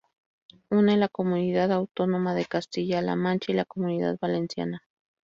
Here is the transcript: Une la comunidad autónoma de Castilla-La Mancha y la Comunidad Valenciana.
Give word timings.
Une 0.71 0.97
la 0.97 1.09
comunidad 1.09 1.71
autónoma 1.71 2.33
de 2.33 2.45
Castilla-La 2.45 3.15
Mancha 3.15 3.51
y 3.51 3.55
la 3.55 3.65
Comunidad 3.65 4.17
Valenciana. 4.19 4.81